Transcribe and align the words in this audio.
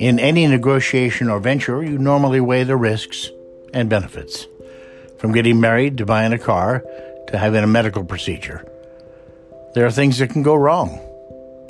In 0.00 0.18
any 0.18 0.46
negotiation 0.46 1.28
or 1.28 1.40
venture, 1.40 1.82
you 1.82 1.98
normally 1.98 2.40
weigh 2.40 2.64
the 2.64 2.76
risks 2.76 3.30
and 3.74 3.90
benefits. 3.90 4.46
From 5.18 5.32
getting 5.32 5.60
married 5.60 5.98
to 5.98 6.06
buying 6.06 6.32
a 6.32 6.38
car 6.38 6.82
to 7.28 7.38
having 7.38 7.62
a 7.62 7.66
medical 7.66 8.04
procedure. 8.04 8.64
There 9.74 9.84
are 9.86 9.90
things 9.90 10.18
that 10.18 10.30
can 10.30 10.42
go 10.42 10.54
wrong, 10.54 10.98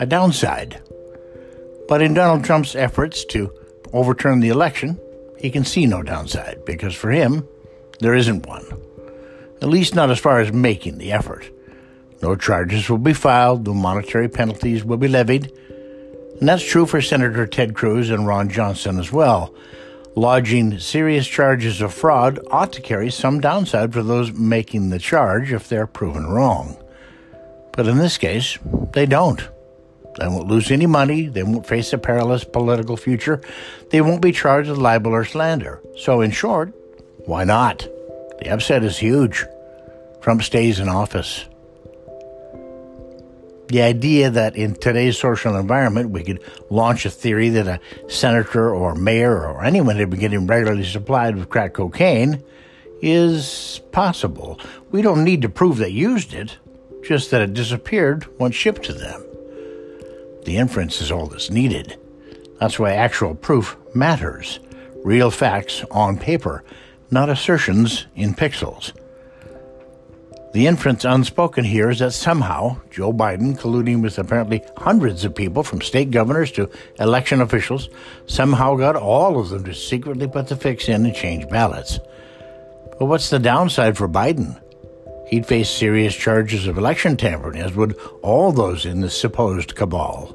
a 0.00 0.06
downside. 0.06 0.82
But 1.88 2.02
in 2.02 2.14
Donald 2.14 2.44
Trump's 2.44 2.74
efforts 2.74 3.24
to 3.26 3.52
overturn 3.92 4.40
the 4.40 4.48
election, 4.48 4.98
he 5.38 5.50
can 5.50 5.64
see 5.64 5.86
no 5.86 6.02
downside 6.02 6.64
because 6.64 6.94
for 6.94 7.10
him, 7.10 7.46
there 8.00 8.14
isn't 8.14 8.46
one. 8.46 8.66
At 9.62 9.68
least 9.68 9.94
not 9.94 10.10
as 10.10 10.18
far 10.18 10.40
as 10.40 10.52
making 10.52 10.98
the 10.98 11.12
effort. 11.12 11.48
No 12.22 12.36
charges 12.36 12.88
will 12.88 12.98
be 12.98 13.12
filed, 13.12 13.66
no 13.66 13.74
monetary 13.74 14.28
penalties 14.28 14.84
will 14.84 14.96
be 14.96 15.08
levied. 15.08 15.52
And 16.40 16.48
that's 16.48 16.64
true 16.64 16.86
for 16.86 17.00
Senator 17.00 17.46
Ted 17.46 17.74
Cruz 17.74 18.10
and 18.10 18.26
Ron 18.26 18.48
Johnson 18.48 18.98
as 18.98 19.12
well. 19.12 19.54
Lodging 20.14 20.78
serious 20.78 21.26
charges 21.26 21.80
of 21.80 21.92
fraud 21.92 22.38
ought 22.50 22.72
to 22.72 22.80
carry 22.80 23.10
some 23.10 23.40
downside 23.40 23.92
for 23.92 24.02
those 24.02 24.32
making 24.32 24.90
the 24.90 24.98
charge 24.98 25.52
if 25.52 25.68
they're 25.68 25.86
proven 25.86 26.26
wrong. 26.26 26.76
But 27.72 27.86
in 27.86 27.98
this 27.98 28.16
case, 28.16 28.58
they 28.92 29.04
don't. 29.04 29.46
They 30.18 30.26
won't 30.26 30.48
lose 30.48 30.70
any 30.70 30.86
money. 30.86 31.26
They 31.26 31.42
won't 31.42 31.66
face 31.66 31.92
a 31.92 31.98
perilous 31.98 32.44
political 32.44 32.96
future. 32.96 33.42
They 33.90 34.00
won't 34.00 34.22
be 34.22 34.32
charged 34.32 34.70
with 34.70 34.78
libel 34.78 35.12
or 35.12 35.24
slander. 35.26 35.82
So, 35.98 36.22
in 36.22 36.30
short, 36.30 36.72
why 37.26 37.44
not? 37.44 37.86
The 38.40 38.48
upset 38.48 38.82
is 38.82 38.96
huge. 38.96 39.44
Trump 40.22 40.42
stays 40.42 40.80
in 40.80 40.88
office. 40.88 41.44
The 43.68 43.82
idea 43.82 44.30
that 44.30 44.56
in 44.56 44.74
today's 44.74 45.18
social 45.18 45.56
environment 45.56 46.10
we 46.10 46.22
could 46.22 46.42
launch 46.70 47.04
a 47.04 47.10
theory 47.10 47.48
that 47.50 47.66
a 47.66 47.80
senator 48.08 48.72
or 48.72 48.94
mayor 48.94 49.46
or 49.46 49.64
anyone 49.64 49.96
had 49.96 50.10
been 50.10 50.20
getting 50.20 50.46
regularly 50.46 50.84
supplied 50.84 51.36
with 51.36 51.48
crack 51.48 51.74
cocaine 51.74 52.42
is 53.02 53.80
possible. 53.92 54.60
We 54.90 55.02
don't 55.02 55.24
need 55.24 55.42
to 55.42 55.48
prove 55.48 55.78
they 55.78 55.88
used 55.88 56.32
it, 56.32 56.58
just 57.04 57.30
that 57.30 57.42
it 57.42 57.54
disappeared 57.54 58.26
once 58.38 58.54
shipped 58.54 58.84
to 58.84 58.92
them. 58.92 59.24
The 60.44 60.56
inference 60.58 61.00
is 61.00 61.10
all 61.10 61.26
that's 61.26 61.50
needed. 61.50 61.98
That's 62.60 62.78
why 62.78 62.92
actual 62.92 63.34
proof 63.34 63.76
matters. 63.94 64.60
Real 65.04 65.30
facts 65.30 65.84
on 65.90 66.18
paper, 66.18 66.64
not 67.10 67.28
assertions 67.28 68.06
in 68.14 68.34
pixels. 68.34 68.92
The 70.56 70.68
inference 70.68 71.04
unspoken 71.04 71.64
here 71.66 71.90
is 71.90 71.98
that 71.98 72.12
somehow 72.12 72.78
Joe 72.90 73.12
Biden, 73.12 73.58
colluding 73.58 74.00
with 74.00 74.18
apparently 74.18 74.64
hundreds 74.78 75.22
of 75.22 75.34
people 75.34 75.62
from 75.62 75.82
state 75.82 76.10
governors 76.10 76.50
to 76.52 76.70
election 76.98 77.42
officials, 77.42 77.90
somehow 78.24 78.74
got 78.76 78.96
all 78.96 79.38
of 79.38 79.50
them 79.50 79.64
to 79.64 79.74
secretly 79.74 80.26
put 80.26 80.48
the 80.48 80.56
fix 80.56 80.88
in 80.88 81.04
and 81.04 81.14
change 81.14 81.46
ballots. 81.50 81.98
But 82.98 83.04
what's 83.04 83.28
the 83.28 83.38
downside 83.38 83.98
for 83.98 84.08
Biden? 84.08 84.58
He'd 85.28 85.44
face 85.44 85.68
serious 85.68 86.16
charges 86.16 86.66
of 86.66 86.78
election 86.78 87.18
tampering, 87.18 87.60
as 87.60 87.74
would 87.74 87.94
all 88.22 88.50
those 88.50 88.86
in 88.86 89.02
the 89.02 89.10
supposed 89.10 89.74
cabal. 89.74 90.28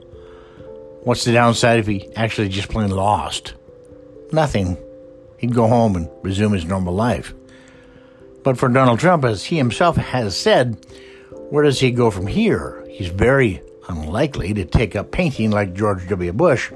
What's 1.02 1.24
the 1.24 1.34
downside 1.34 1.80
if 1.80 1.88
he 1.88 2.16
actually 2.16 2.50
just 2.50 2.70
plain 2.70 2.92
lost? 2.92 3.56
Nothing. 4.32 4.78
He'd 5.40 5.56
go 5.56 5.66
home 5.66 5.96
and 5.96 6.08
resume 6.22 6.54
his 6.54 6.66
normal 6.66 6.94
life. 6.94 7.34
But 8.44 8.58
for 8.58 8.70
Donald 8.70 9.00
Trump, 9.00 9.24
as 9.26 9.46
he 9.46 9.58
himself 9.58 9.96
has 9.98 10.36
said, 10.38 10.86
where 11.50 11.64
does 11.64 11.80
he 11.80 11.92
go 11.92 12.10
from 12.10 12.28
here? 12.28 12.86
He's 12.90 13.10
very 13.10 13.62
unlikely 13.88 14.54
to 14.56 14.66
take 14.66 14.96
up 14.96 15.12
painting 15.12 15.52
like 15.52 15.74
George 15.74 16.08
W. 16.10 16.34
Bush. 16.34 16.72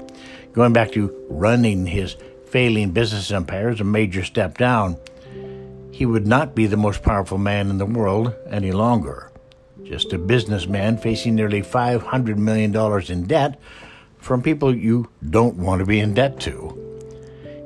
Going 0.52 0.72
back 0.72 0.92
to 0.92 1.14
running 1.28 1.86
his 1.86 2.16
failing 2.46 2.92
business 2.92 3.30
empire 3.30 3.70
is 3.70 3.80
a 3.80 3.84
major 3.84 4.24
step 4.24 4.58
down 4.58 4.96
he 5.96 6.04
would 6.04 6.26
not 6.26 6.54
be 6.54 6.66
the 6.66 6.76
most 6.76 7.02
powerful 7.02 7.38
man 7.38 7.70
in 7.70 7.78
the 7.78 7.86
world 7.86 8.34
any 8.50 8.70
longer. 8.70 9.30
Just 9.82 10.12
a 10.12 10.18
businessman 10.18 10.98
facing 10.98 11.34
nearly 11.34 11.62
$500 11.62 12.36
million 12.36 12.76
in 13.10 13.26
debt 13.26 13.58
from 14.18 14.42
people 14.42 14.76
you 14.76 15.08
don't 15.30 15.56
want 15.56 15.78
to 15.78 15.86
be 15.86 15.98
in 15.98 16.12
debt 16.12 16.38
to. 16.40 16.85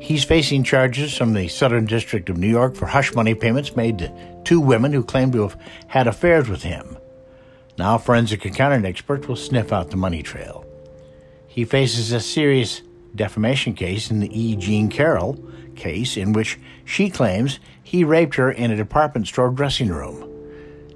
He's 0.00 0.24
facing 0.24 0.64
charges 0.64 1.16
from 1.16 1.34
the 1.34 1.46
Southern 1.48 1.84
District 1.84 2.30
of 2.30 2.38
New 2.38 2.48
York 2.48 2.74
for 2.74 2.86
hush 2.86 3.14
money 3.14 3.34
payments 3.34 3.76
made 3.76 3.98
to 3.98 4.40
two 4.44 4.60
women 4.60 4.92
who 4.92 5.04
claim 5.04 5.30
to 5.32 5.42
have 5.42 5.60
had 5.88 6.06
affairs 6.06 6.48
with 6.48 6.62
him. 6.62 6.96
Now, 7.78 7.98
forensic 7.98 8.44
accounting 8.44 8.84
experts 8.86 9.28
will 9.28 9.36
sniff 9.36 9.72
out 9.72 9.90
the 9.90 9.96
money 9.96 10.22
trail. 10.22 10.64
He 11.46 11.64
faces 11.64 12.12
a 12.12 12.20
serious 12.20 12.82
defamation 13.14 13.74
case 13.74 14.10
in 14.10 14.20
the 14.20 14.38
E. 14.38 14.56
Jean 14.56 14.88
Carroll 14.88 15.38
case 15.76 16.16
in 16.16 16.32
which 16.32 16.58
she 16.84 17.10
claims 17.10 17.60
he 17.82 18.02
raped 18.02 18.36
her 18.36 18.50
in 18.50 18.70
a 18.70 18.76
department 18.76 19.28
store 19.28 19.50
dressing 19.50 19.88
room. 19.88 20.28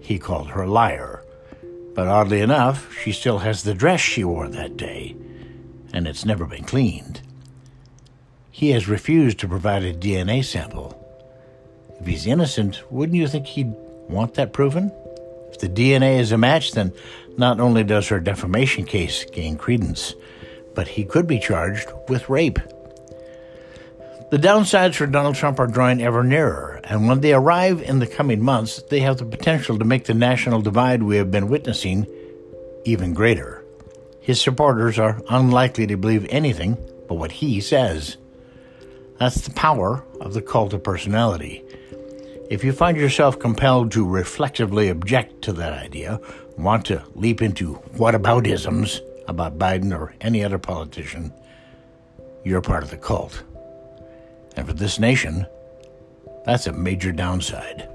He 0.01 0.19
called 0.19 0.49
her 0.51 0.63
a 0.63 0.71
liar. 0.71 1.23
But 1.95 2.09
oddly 2.09 2.41
enough, 2.41 2.93
she 2.97 3.13
still 3.13 3.39
has 3.39 3.63
the 3.63 3.75
dress 3.75 4.01
she 4.01 4.25
wore 4.25 4.49
that 4.49 4.77
day, 4.77 5.15
and 5.93 6.09
it's 6.09 6.25
never 6.25 6.45
been 6.45 6.65
cleaned. 6.65 7.21
He 8.55 8.71
has 8.71 8.87
refused 8.87 9.41
to 9.41 9.49
provide 9.49 9.83
a 9.83 9.93
DNA 9.93 10.45
sample. 10.45 10.97
If 11.99 12.07
he's 12.07 12.25
innocent, 12.25 12.85
wouldn't 12.89 13.19
you 13.19 13.27
think 13.27 13.47
he'd 13.49 13.75
want 14.09 14.35
that 14.35 14.53
proven? 14.53 14.93
If 15.51 15.59
the 15.59 15.69
DNA 15.69 16.21
is 16.21 16.31
a 16.31 16.39
match, 16.39 16.71
then 16.71 16.93
not 17.37 17.59
only 17.59 17.83
does 17.83 18.07
her 18.07 18.21
defamation 18.21 18.85
case 18.85 19.25
gain 19.25 19.57
credence, 19.57 20.15
but 20.73 20.87
he 20.87 21.05
could 21.05 21.27
be 21.27 21.41
charged 21.41 21.89
with 22.09 22.29
rape. 22.29 22.61
The 24.31 24.39
downsides 24.39 24.95
for 24.95 25.09
Donald 25.09 25.35
Trump 25.35 25.59
are 25.59 25.67
drawing 25.67 26.01
ever 26.01 26.23
nearer, 26.23 26.81
and 26.85 27.09
when 27.09 27.23
they 27.23 27.33
arrive 27.33 27.83
in 27.83 27.99
the 27.99 28.07
coming 28.07 28.41
months, 28.41 28.81
they 28.83 29.01
have 29.01 29.17
the 29.17 29.25
potential 29.25 29.81
to 29.81 29.85
make 29.85 30.05
the 30.05 30.15
national 30.15 30.63
divide 30.63 31.03
we 31.03 31.17
have 31.17 31.33
been 31.33 31.49
witnessing 31.49 32.07
even 32.85 33.15
greater. 33.15 33.65
His 34.21 34.41
supporters 34.41 34.97
are 34.97 35.21
unlikely 35.29 35.89
to 35.89 35.97
believe 35.97 36.25
anything 36.31 36.79
but 37.09 37.17
what 37.17 37.33
he 37.33 37.61
says. 37.61 38.17
That's 39.19 39.43
the 39.43 39.55
power 39.55 40.05
of 40.21 40.35
the 40.35 40.43
cult 40.43 40.73
of 40.73 40.83
personality. 40.83 41.63
If 42.51 42.65
you 42.65 42.73
find 42.73 42.97
yourself 42.97 43.39
compelled 43.39 43.93
to 43.93 44.07
reflexively 44.07 44.89
object 44.89 45.43
to 45.43 45.53
that 45.55 45.73
idea, 45.73 46.21
want 46.59 46.85
to 46.87 47.03
leap 47.15 47.41
into 47.41 47.77
whataboutisms 47.97 49.01
about 49.29 49.59
Biden 49.59 49.97
or 49.97 50.15
any 50.21 50.45
other 50.45 50.59
politician, 50.59 51.33
you're 52.45 52.61
part 52.61 52.83
of 52.83 52.91
the 52.91 52.99
cult. 52.99 53.43
And 54.57 54.67
for 54.67 54.75
this 54.75 54.99
nation, 54.99 55.47
that's 56.45 56.67
a 56.67 56.73
major 56.73 57.13
downside. 57.13 57.89